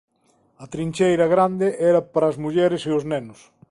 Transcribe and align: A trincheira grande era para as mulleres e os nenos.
A 0.63 0.65
trincheira 0.73 1.31
grande 1.35 1.67
era 1.91 2.01
para 2.13 2.25
as 2.31 2.37
mulleres 2.43 2.81
e 2.89 2.91
os 2.97 3.03
nenos. 3.11 3.39